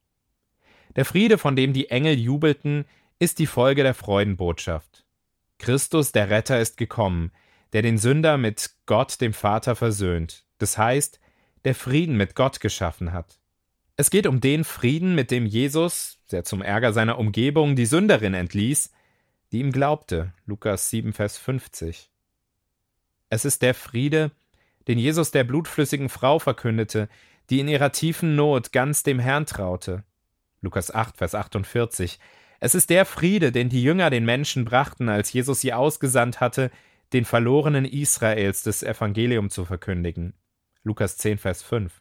Der 0.96 1.04
Friede, 1.04 1.38
von 1.38 1.54
dem 1.54 1.72
die 1.72 1.90
Engel 1.90 2.18
jubelten, 2.18 2.86
ist 3.22 3.38
die 3.38 3.46
Folge 3.46 3.84
der 3.84 3.94
Freudenbotschaft. 3.94 5.04
Christus, 5.60 6.10
der 6.10 6.28
Retter, 6.28 6.58
ist 6.58 6.76
gekommen, 6.76 7.30
der 7.72 7.82
den 7.82 7.96
Sünder 7.96 8.36
mit 8.36 8.70
Gott, 8.86 9.20
dem 9.20 9.32
Vater, 9.32 9.76
versöhnt, 9.76 10.44
das 10.58 10.76
heißt, 10.76 11.20
der 11.64 11.76
Frieden 11.76 12.16
mit 12.16 12.34
Gott 12.34 12.58
geschaffen 12.58 13.12
hat. 13.12 13.38
Es 13.96 14.10
geht 14.10 14.26
um 14.26 14.40
den 14.40 14.64
Frieden, 14.64 15.14
mit 15.14 15.30
dem 15.30 15.46
Jesus, 15.46 16.18
der 16.32 16.42
zum 16.42 16.62
Ärger 16.62 16.92
seiner 16.92 17.16
Umgebung 17.16 17.76
die 17.76 17.86
Sünderin 17.86 18.34
entließ, 18.34 18.90
die 19.52 19.60
ihm 19.60 19.70
glaubte. 19.70 20.32
Lukas 20.44 20.90
7, 20.90 21.12
Vers 21.12 21.38
50. 21.38 22.10
Es 23.28 23.44
ist 23.44 23.62
der 23.62 23.74
Friede, 23.74 24.32
den 24.88 24.98
Jesus 24.98 25.30
der 25.30 25.44
blutflüssigen 25.44 26.08
Frau 26.08 26.40
verkündete, 26.40 27.08
die 27.50 27.60
in 27.60 27.68
ihrer 27.68 27.92
tiefen 27.92 28.34
Not 28.34 28.72
ganz 28.72 29.04
dem 29.04 29.20
Herrn 29.20 29.46
traute. 29.46 30.02
Lukas 30.60 30.92
8, 30.92 31.18
Vers 31.18 31.36
48. 31.36 32.18
Es 32.64 32.76
ist 32.76 32.90
der 32.90 33.04
Friede, 33.06 33.50
den 33.50 33.70
die 33.70 33.82
Jünger 33.82 34.08
den 34.08 34.24
Menschen 34.24 34.64
brachten, 34.64 35.08
als 35.08 35.32
Jesus 35.32 35.62
sie 35.62 35.72
ausgesandt 35.72 36.38
hatte, 36.38 36.70
den 37.12 37.24
verlorenen 37.24 37.84
Israels 37.84 38.62
das 38.62 38.84
Evangelium 38.84 39.50
zu 39.50 39.64
verkündigen. 39.64 40.34
Lukas 40.84 41.16
10, 41.16 41.38
Vers 41.38 41.64
5. 41.64 42.00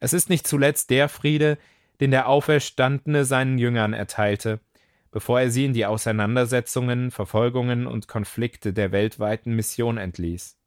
Es 0.00 0.12
ist 0.12 0.30
nicht 0.30 0.48
zuletzt 0.48 0.90
der 0.90 1.08
Friede, 1.08 1.58
den 2.00 2.10
der 2.10 2.28
Auferstandene 2.28 3.24
seinen 3.24 3.56
Jüngern 3.56 3.92
erteilte, 3.92 4.58
bevor 5.12 5.40
er 5.40 5.52
sie 5.52 5.66
in 5.66 5.74
die 5.74 5.86
Auseinandersetzungen, 5.86 7.12
Verfolgungen 7.12 7.86
und 7.86 8.08
Konflikte 8.08 8.72
der 8.72 8.90
weltweiten 8.90 9.54
Mission 9.54 9.96
entließ. 9.96 10.58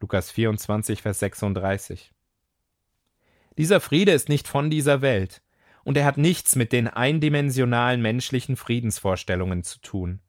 Lukas 0.00 0.30
24, 0.30 1.02
Vers 1.02 1.18
36. 1.18 2.10
Dieser 3.58 3.80
Friede 3.80 4.12
ist 4.12 4.30
nicht 4.30 4.48
von 4.48 4.70
dieser 4.70 5.02
Welt, 5.02 5.42
und 5.88 5.96
er 5.96 6.04
hat 6.04 6.18
nichts 6.18 6.54
mit 6.54 6.72
den 6.72 6.86
eindimensionalen 6.86 8.02
menschlichen 8.02 8.56
Friedensvorstellungen 8.56 9.64
zu 9.64 9.80
tun. 9.80 10.20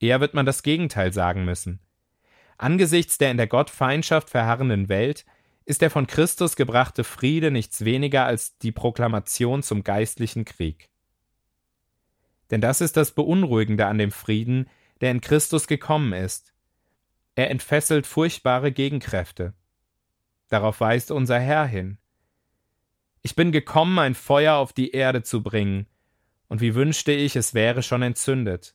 Eher 0.00 0.20
wird 0.20 0.34
man 0.34 0.44
das 0.44 0.62
Gegenteil 0.62 1.14
sagen 1.14 1.46
müssen. 1.46 1.80
Angesichts 2.58 3.16
der 3.16 3.30
in 3.30 3.38
der 3.38 3.46
Gottfeindschaft 3.46 4.28
verharrenden 4.28 4.90
Welt 4.90 5.24
ist 5.64 5.80
der 5.80 5.88
von 5.88 6.06
Christus 6.06 6.56
gebrachte 6.56 7.04
Friede 7.04 7.50
nichts 7.50 7.86
weniger 7.86 8.26
als 8.26 8.58
die 8.58 8.70
Proklamation 8.70 9.62
zum 9.62 9.82
geistlichen 9.82 10.44
Krieg. 10.44 10.90
Denn 12.50 12.60
das 12.60 12.82
ist 12.82 12.98
das 12.98 13.12
Beunruhigende 13.12 13.86
an 13.86 13.96
dem 13.96 14.10
Frieden, 14.10 14.68
der 15.00 15.10
in 15.10 15.22
Christus 15.22 15.66
gekommen 15.66 16.12
ist. 16.12 16.52
Er 17.34 17.50
entfesselt 17.50 18.06
furchtbare 18.06 18.72
Gegenkräfte. 18.72 19.54
Darauf 20.50 20.80
weist 20.80 21.10
unser 21.10 21.40
Herr 21.40 21.64
hin. 21.64 21.96
Ich 23.22 23.36
bin 23.36 23.52
gekommen, 23.52 23.98
ein 23.98 24.14
Feuer 24.14 24.56
auf 24.56 24.72
die 24.72 24.90
Erde 24.90 25.22
zu 25.22 25.42
bringen, 25.42 25.86
und 26.48 26.60
wie 26.60 26.74
wünschte 26.74 27.12
ich, 27.12 27.36
es 27.36 27.54
wäre 27.54 27.82
schon 27.82 28.02
entzündet. 28.02 28.74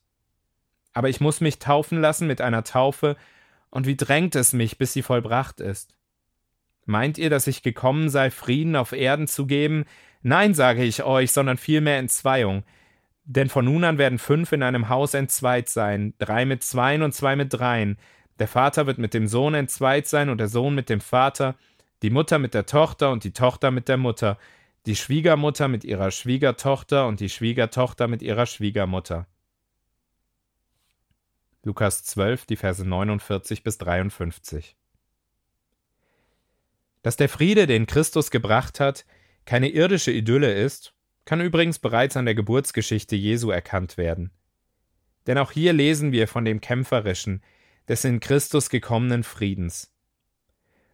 Aber 0.94 1.08
ich 1.08 1.20
muss 1.20 1.40
mich 1.40 1.58
taufen 1.58 2.00
lassen 2.00 2.26
mit 2.26 2.40
einer 2.40 2.64
Taufe, 2.64 3.16
und 3.70 3.86
wie 3.86 3.96
drängt 3.96 4.34
es 4.34 4.52
mich, 4.52 4.78
bis 4.78 4.94
sie 4.94 5.02
vollbracht 5.02 5.60
ist. 5.60 5.98
Meint 6.86 7.18
ihr, 7.18 7.28
dass 7.28 7.46
ich 7.46 7.62
gekommen 7.62 8.08
sei, 8.08 8.30
Frieden 8.30 8.74
auf 8.74 8.92
Erden 8.92 9.28
zu 9.28 9.46
geben? 9.46 9.84
Nein, 10.22 10.54
sage 10.54 10.82
ich 10.82 11.02
euch, 11.02 11.32
sondern 11.32 11.58
vielmehr 11.58 11.98
Entzweiung. 11.98 12.64
Denn 13.24 13.50
von 13.50 13.66
nun 13.66 13.84
an 13.84 13.98
werden 13.98 14.18
fünf 14.18 14.52
in 14.52 14.62
einem 14.62 14.88
Haus 14.88 15.12
entzweit 15.12 15.68
sein, 15.68 16.14
drei 16.18 16.46
mit 16.46 16.62
zweien 16.62 17.02
und 17.02 17.12
zwei 17.12 17.36
mit 17.36 17.52
dreien. 17.52 17.98
Der 18.38 18.48
Vater 18.48 18.86
wird 18.86 18.96
mit 18.96 19.12
dem 19.12 19.28
Sohn 19.28 19.52
entzweit 19.52 20.06
sein 20.06 20.30
und 20.30 20.38
der 20.38 20.48
Sohn 20.48 20.74
mit 20.74 20.88
dem 20.88 21.02
Vater, 21.02 21.56
die 22.02 22.10
Mutter 22.10 22.38
mit 22.38 22.54
der 22.54 22.66
Tochter 22.66 23.10
und 23.10 23.24
die 23.24 23.32
Tochter 23.32 23.70
mit 23.70 23.88
der 23.88 23.96
Mutter, 23.96 24.38
die 24.86 24.96
Schwiegermutter 24.96 25.68
mit 25.68 25.84
ihrer 25.84 26.10
Schwiegertochter 26.10 27.06
und 27.06 27.20
die 27.20 27.28
Schwiegertochter 27.28 28.08
mit 28.08 28.22
ihrer 28.22 28.46
Schwiegermutter. 28.46 29.26
Lukas 31.64 32.04
12, 32.04 32.46
die 32.46 32.56
Verse 32.56 32.84
49 32.84 33.62
bis 33.62 33.78
53. 33.78 34.76
Dass 37.02 37.16
der 37.16 37.28
Friede, 37.28 37.66
den 37.66 37.86
Christus 37.86 38.30
gebracht 38.30 38.80
hat, 38.80 39.04
keine 39.44 39.68
irdische 39.68 40.12
Idylle 40.12 40.52
ist, 40.54 40.94
kann 41.24 41.40
übrigens 41.40 41.78
bereits 41.78 42.16
an 42.16 42.24
der 42.24 42.34
Geburtsgeschichte 42.34 43.16
Jesu 43.16 43.50
erkannt 43.50 43.98
werden. 43.98 44.30
Denn 45.26 45.36
auch 45.36 45.52
hier 45.52 45.74
lesen 45.74 46.12
wir 46.12 46.26
von 46.26 46.44
dem 46.44 46.60
kämpferischen, 46.60 47.42
des 47.86 48.04
in 48.04 48.20
Christus 48.20 48.70
gekommenen 48.70 49.24
Friedens. 49.24 49.92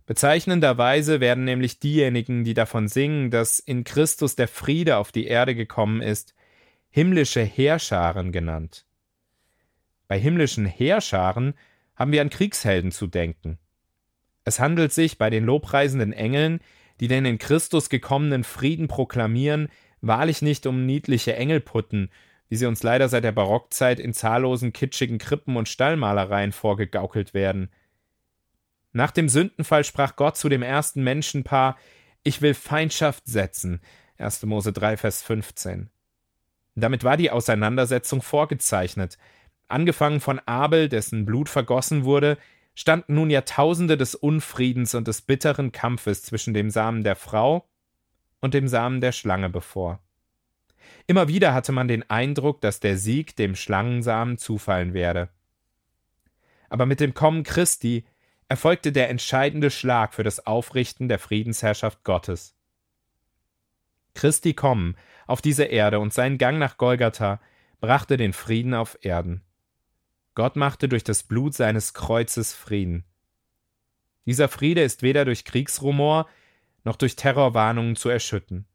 Bezeichnenderweise 0.07 1.21
werden 1.21 1.45
nämlich 1.45 1.79
diejenigen, 1.79 2.45
die 2.45 2.53
davon 2.53 2.89
singen, 2.89 3.31
dass 3.31 3.59
in 3.59 3.85
Christus 3.85 4.37
der 4.37 4.49
Friede 4.49 4.99
auf 4.99 5.13
die 5.13 5.27
Erde 5.27 5.55
gekommen 5.55 6.03
ist, 6.03 6.35
himmlische 6.91 7.43
Heerscharen 7.43 8.31
genannt. 8.31 8.85
Bei 10.07 10.19
himmlischen 10.19 10.67
Heerscharen 10.67 11.55
haben 11.97 12.13
wir 12.13 12.21
an 12.21 12.29
Kriegshelden 12.29 12.93
zu 12.93 13.07
denken. 13.07 13.59
Es 14.45 14.61
handelt 14.61 14.93
sich 14.93 15.17
bei 15.17 15.31
den 15.31 15.45
lobpreisenden 15.45 16.13
Engeln, 16.13 16.61
die 17.01 17.09
den 17.09 17.25
in 17.25 17.39
Christus 17.39 17.89
gekommenen 17.89 18.45
Frieden 18.45 18.89
proklamieren, 18.89 19.69
wahrlich 20.03 20.43
nicht 20.43 20.67
um 20.67 20.85
niedliche 20.85 21.35
Engelputten, 21.35 22.11
wie 22.51 22.57
sie 22.57 22.67
uns 22.67 22.83
leider 22.83 23.09
seit 23.09 23.25
der 23.25 23.33
Barockzeit 23.33 23.99
in 23.99 24.13
zahllosen 24.13 24.75
kitschigen 24.75 25.17
Krippen 25.17 25.57
und 25.57 25.71
Stallmalereien 25.71 26.53
vorgegaukelt 26.53 27.33
werden– 27.33 27.71
nach 28.95 29.11
dem 29.11 29.29
Sündenfall 29.29 29.85
sprach 29.85 30.17
Gott 30.17 30.37
zu 30.37 30.49
dem 30.49 30.63
ersten 30.63 31.03
Menschenpaar, 31.03 31.77
ich 32.23 32.41
will 32.41 32.55
Feindschaft 32.55 33.27
setzen. 33.27 33.81
1. 34.19 34.45
Mose 34.45 34.73
3, 34.73 34.97
Vers 34.97 35.23
15. 35.23 35.91
Damit 36.77 37.03
war 37.03 37.17
die 37.17 37.33
Auseinandersetzung 37.33 38.23
vorgezeichnet. 38.23 39.19
Angefangen 39.67 40.21
von 40.21 40.39
Abel, 40.47 40.89
dessen 40.89 41.25
Blut 41.25 41.49
vergossen 41.49 42.05
wurde, 42.05 42.39
standen 42.77 43.15
nun 43.15 43.31
Jahrtausende 43.31 43.97
des 43.97 44.15
Unfriedens 44.15 44.95
und 44.95 45.09
des 45.09 45.23
bitteren 45.23 45.73
Kampfes 45.73 46.23
zwischen 46.23 46.55
dem 46.55 46.71
Samen 46.71 47.03
der 47.03 47.17
Frau 47.17 47.69
und 48.41 48.55
dem 48.55 48.69
Samen 48.69 49.01
der 49.01 49.13
Schlange 49.13 49.51
bevor. 49.51 49.99
Immer 51.09 51.27
wieder 51.27 51.53
hatte 51.53 51.73
man 51.73 51.89
den 51.89 52.09
Eindruck, 52.09 52.61
dass 52.61 52.79
der 52.79 52.97
Sieg 52.97 53.35
dem 53.35 53.57
Schlangensamen 53.57 54.39
zufallen 54.39 54.95
werde. 54.95 55.31
Aber 56.69 56.87
mit 56.87 57.01
dem 57.01 57.13
Kommen 57.13 57.43
Christi 57.43 58.05
erfolgte 58.49 58.93
der 58.93 59.11
entscheidende 59.11 59.71
Schlag 59.71 60.15
für 60.15 60.23
das 60.23 60.47
Aufrichten 60.47 61.09
der 61.09 61.19
Friedensherrschaft 61.19 62.05
Gottes. 62.05 62.55
Christi 64.15 64.55
Kommen 64.55 64.97
auf 65.27 65.43
diese 65.43 65.65
Erde 65.65 65.99
und 65.99 66.13
sein 66.13 66.39
Gang 66.39 66.59
nach 66.59 66.77
Golgatha 66.77 67.41
brachte 67.81 68.17
den 68.17 68.33
Frieden 68.33 68.75
auf 68.75 68.99
Erden. 69.03 69.43
Gott 70.35 70.57
machte 70.57 70.89
durch 70.89 71.05
das 71.05 71.23
Blut 71.23 71.55
seines 71.55 71.95
Kreuzes 71.95 72.53
Frieden. 72.53 73.05
Dieser 74.27 74.49
Friede 74.49 74.83
ist 74.83 75.03
weder 75.03 75.25
durch 75.25 75.45
Kriegsrumor 75.45 76.29
noch 76.83 76.97
durch 76.97 77.17
Terrorwarnungen 77.17 77.97
zu 77.97 78.09
erschütten 78.09 78.67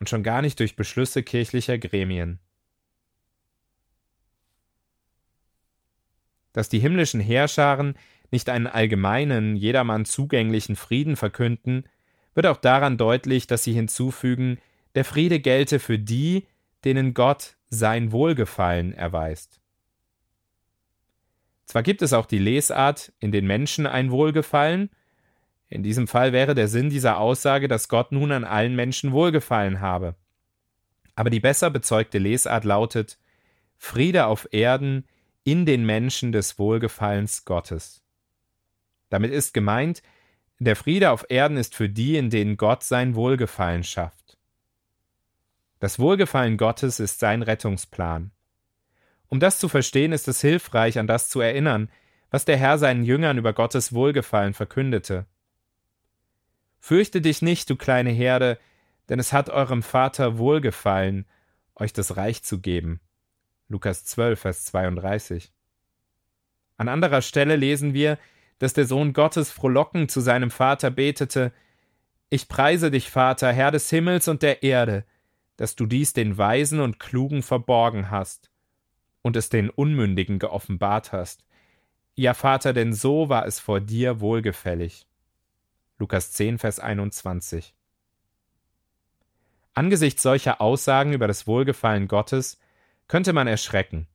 und 0.00 0.08
schon 0.08 0.22
gar 0.22 0.42
nicht 0.42 0.58
durch 0.58 0.76
Beschlüsse 0.76 1.22
kirchlicher 1.22 1.78
Gremien. 1.78 2.40
Dass 6.52 6.68
die 6.68 6.80
himmlischen 6.80 7.20
Heerscharen 7.20 7.96
nicht 8.30 8.48
einen 8.48 8.66
allgemeinen, 8.66 9.56
jedermann 9.56 10.04
zugänglichen 10.04 10.76
Frieden 10.76 11.16
verkünden, 11.16 11.84
wird 12.34 12.46
auch 12.46 12.56
daran 12.56 12.96
deutlich, 12.96 13.46
dass 13.46 13.64
sie 13.64 13.72
hinzufügen, 13.72 14.58
der 14.94 15.04
Friede 15.04 15.40
gelte 15.40 15.78
für 15.78 15.98
die, 15.98 16.46
denen 16.84 17.14
Gott 17.14 17.56
sein 17.68 18.12
Wohlgefallen 18.12 18.92
erweist. 18.92 19.60
Zwar 21.66 21.82
gibt 21.82 22.02
es 22.02 22.12
auch 22.12 22.26
die 22.26 22.38
Lesart, 22.38 23.12
in 23.20 23.30
den 23.30 23.46
Menschen 23.46 23.86
ein 23.86 24.10
Wohlgefallen, 24.10 24.90
in 25.70 25.84
diesem 25.84 26.08
Fall 26.08 26.32
wäre 26.32 26.56
der 26.56 26.66
Sinn 26.66 26.90
dieser 26.90 27.18
Aussage, 27.18 27.68
dass 27.68 27.88
Gott 27.88 28.10
nun 28.10 28.32
an 28.32 28.42
allen 28.42 28.74
Menschen 28.74 29.12
Wohlgefallen 29.12 29.80
habe. 29.80 30.16
Aber 31.14 31.30
die 31.30 31.38
besser 31.38 31.70
bezeugte 31.70 32.18
Lesart 32.18 32.64
lautet 32.64 33.18
Friede 33.76 34.26
auf 34.26 34.48
Erden 34.50 35.06
in 35.44 35.64
den 35.66 35.86
Menschen 35.86 36.32
des 36.32 36.58
Wohlgefallens 36.58 37.44
Gottes. 37.44 37.99
Damit 39.10 39.32
ist 39.32 39.52
gemeint, 39.52 40.02
der 40.58 40.76
Friede 40.76 41.10
auf 41.10 41.26
Erden 41.28 41.56
ist 41.56 41.74
für 41.74 41.88
die, 41.88 42.16
in 42.16 42.30
denen 42.30 42.56
Gott 42.56 42.82
sein 42.82 43.14
Wohlgefallen 43.14 43.84
schafft. 43.84 44.38
Das 45.78 45.98
Wohlgefallen 45.98 46.56
Gottes 46.56 47.00
ist 47.00 47.20
sein 47.20 47.42
Rettungsplan. 47.42 48.30
Um 49.28 49.40
das 49.40 49.58
zu 49.58 49.68
verstehen, 49.68 50.12
ist 50.12 50.28
es 50.28 50.40
hilfreich, 50.40 50.98
an 50.98 51.06
das 51.06 51.28
zu 51.28 51.40
erinnern, 51.40 51.90
was 52.30 52.44
der 52.44 52.56
Herr 52.56 52.78
seinen 52.78 53.04
Jüngern 53.04 53.38
über 53.38 53.52
Gottes 53.52 53.92
Wohlgefallen 53.92 54.54
verkündete. 54.54 55.26
Fürchte 56.78 57.20
dich 57.20 57.42
nicht, 57.42 57.68
du 57.70 57.76
kleine 57.76 58.10
Herde, 58.10 58.58
denn 59.08 59.18
es 59.18 59.32
hat 59.32 59.50
eurem 59.50 59.82
Vater 59.82 60.38
wohlgefallen, 60.38 61.26
euch 61.74 61.92
das 61.92 62.16
Reich 62.16 62.42
zu 62.42 62.60
geben. 62.60 63.00
Lukas 63.68 64.04
12, 64.04 64.40
Vers 64.40 64.64
32. 64.66 65.52
An 66.76 66.88
anderer 66.88 67.22
Stelle 67.22 67.56
lesen 67.56 67.94
wir, 67.94 68.18
dass 68.60 68.74
der 68.74 68.84
Sohn 68.84 69.14
Gottes 69.14 69.50
frohlockend 69.50 70.10
zu 70.10 70.20
seinem 70.20 70.50
Vater 70.50 70.90
betete 70.90 71.52
Ich 72.28 72.46
preise 72.46 72.90
dich, 72.90 73.10
Vater, 73.10 73.52
Herr 73.52 73.70
des 73.70 73.90
Himmels 73.90 74.28
und 74.28 74.42
der 74.42 74.62
Erde, 74.62 75.04
dass 75.56 75.74
du 75.76 75.86
dies 75.86 76.12
den 76.12 76.38
Weisen 76.38 76.78
und 76.80 77.00
Klugen 77.00 77.42
verborgen 77.42 78.10
hast 78.10 78.50
und 79.22 79.36
es 79.36 79.48
den 79.48 79.70
Unmündigen 79.70 80.38
geoffenbart 80.38 81.10
hast. 81.10 81.44
Ja, 82.14 82.34
Vater, 82.34 82.74
denn 82.74 82.92
so 82.92 83.30
war 83.30 83.46
es 83.46 83.58
vor 83.58 83.80
dir 83.80 84.20
wohlgefällig. 84.20 85.06
Lukas 85.98 86.32
10, 86.32 86.58
Vers 86.58 86.80
21. 86.80 87.74
Angesichts 89.72 90.22
solcher 90.22 90.60
Aussagen 90.60 91.14
über 91.14 91.28
das 91.28 91.46
Wohlgefallen 91.46 92.08
Gottes 92.08 92.60
könnte 93.08 93.32
man 93.32 93.46
erschrecken. 93.46 94.06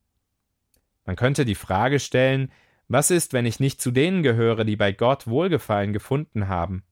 Man 1.04 1.16
könnte 1.16 1.46
die 1.46 1.56
Frage 1.56 2.00
stellen, 2.00 2.52
was 2.88 3.12
ist, 3.12 3.34
wenn 3.34 3.46
ich 3.46 3.60
nicht 3.60 3.82
zu 3.82 3.92
denen 3.92 4.24
gehöre, 4.24 4.64
die 4.64 4.76
bei 4.76 4.92
Gott 4.92 5.28
Wohlgefallen 5.28 5.94
gefunden 5.94 6.48
haben? 6.48 6.84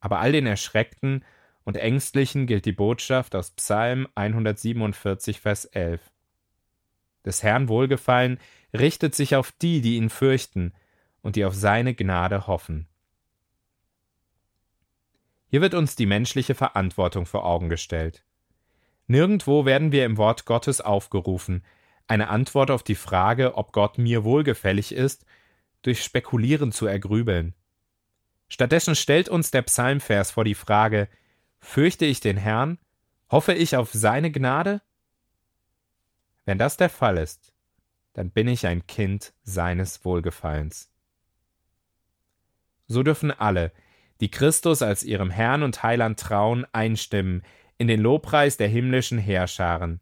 Aber 0.00 0.18
all 0.18 0.32
den 0.32 0.46
Erschreckten 0.46 1.24
und 1.64 1.76
Ängstlichen 1.76 2.46
gilt 2.46 2.64
die 2.64 2.72
Botschaft 2.72 3.36
aus 3.36 3.52
Psalm 3.52 4.08
147, 4.14 5.40
Vers 5.40 5.64
11. 5.66 6.00
Des 7.24 7.42
Herrn 7.42 7.68
Wohlgefallen 7.68 8.40
richtet 8.74 9.14
sich 9.14 9.36
auf 9.36 9.52
die, 9.52 9.80
die 9.80 9.96
ihn 9.96 10.10
fürchten 10.10 10.72
und 11.22 11.36
die 11.36 11.44
auf 11.44 11.54
seine 11.54 11.94
Gnade 11.94 12.46
hoffen. 12.48 12.88
Hier 15.46 15.60
wird 15.60 15.74
uns 15.74 15.94
die 15.94 16.06
menschliche 16.06 16.54
Verantwortung 16.54 17.26
vor 17.26 17.44
Augen 17.44 17.68
gestellt. 17.68 18.24
Nirgendwo 19.06 19.64
werden 19.66 19.92
wir 19.92 20.04
im 20.04 20.16
Wort 20.16 20.46
Gottes 20.46 20.80
aufgerufen, 20.80 21.62
eine 22.06 22.28
Antwort 22.28 22.70
auf 22.70 22.82
die 22.82 22.94
Frage, 22.94 23.56
ob 23.56 23.72
Gott 23.72 23.98
mir 23.98 24.24
wohlgefällig 24.24 24.92
ist, 24.92 25.24
durch 25.82 26.02
Spekulieren 26.02 26.72
zu 26.72 26.86
ergrübeln. 26.86 27.54
Stattdessen 28.48 28.94
stellt 28.94 29.28
uns 29.28 29.50
der 29.50 29.62
Psalmvers 29.62 30.30
vor 30.30 30.44
die 30.44 30.54
Frage 30.54 31.08
Fürchte 31.60 32.04
ich 32.04 32.20
den 32.20 32.36
Herrn? 32.36 32.78
Hoffe 33.30 33.54
ich 33.54 33.76
auf 33.76 33.92
seine 33.92 34.30
Gnade? 34.30 34.82
Wenn 36.44 36.58
das 36.58 36.76
der 36.76 36.90
Fall 36.90 37.18
ist, 37.18 37.52
dann 38.12 38.30
bin 38.30 38.48
ich 38.48 38.66
ein 38.66 38.86
Kind 38.86 39.32
seines 39.42 40.04
Wohlgefallens. 40.04 40.90
So 42.88 43.02
dürfen 43.02 43.30
alle, 43.30 43.72
die 44.20 44.30
Christus 44.30 44.82
als 44.82 45.02
ihrem 45.02 45.30
Herrn 45.30 45.62
und 45.62 45.82
Heiland 45.82 46.18
trauen, 46.20 46.66
einstimmen 46.72 47.42
in 47.78 47.88
den 47.88 48.00
Lobpreis 48.00 48.56
der 48.56 48.68
himmlischen 48.68 49.18
Heerscharen. 49.18 50.00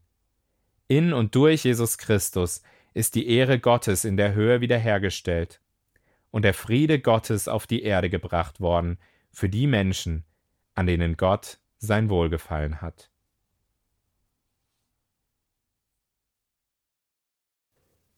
In 0.91 1.13
und 1.13 1.37
durch 1.37 1.63
Jesus 1.63 1.99
Christus 1.99 2.63
ist 2.95 3.15
die 3.15 3.29
Ehre 3.29 3.61
Gottes 3.61 4.05
in 4.05 4.17
der 4.17 4.35
Höhe 4.35 4.61
wiederhergestellt 4.61 5.61
und 6.33 6.43
der 6.43 6.53
Friede 6.53 6.99
Gottes 6.99 7.47
auf 7.47 7.69
die 7.69 7.85
Erde 7.85 8.11
gebracht 8.11 8.61
worden 8.61 8.99
für 9.31 9.49
die 9.49 9.69
Menschen, 9.69 10.25
an 10.75 10.89
denen 10.89 11.17
Gott 11.17 11.61
sein 11.79 12.11
Wohlgefallen 12.11 12.81
hat. 12.81 13.09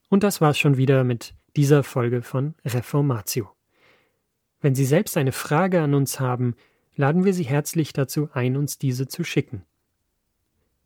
Und 0.09 0.23
das 0.23 0.41
war's 0.41 0.59
schon 0.59 0.79
wieder 0.79 1.05
mit 1.05 1.35
dieser 1.57 1.83
Folge 1.83 2.23
von 2.23 2.55
Reformatio. 2.65 3.55
Wenn 4.63 4.75
Sie 4.75 4.87
selbst 4.87 5.19
eine 5.19 5.33
Frage 5.33 5.83
an 5.83 5.93
uns 5.93 6.21
haben, 6.21 6.57
laden 6.97 7.27
wir 7.27 7.35
Sie 7.35 7.45
herzlich 7.45 7.93
dazu 7.93 8.31
ein, 8.33 8.57
uns 8.57 8.79
diese 8.79 9.09
zu 9.09 9.25
schicken. 9.25 9.67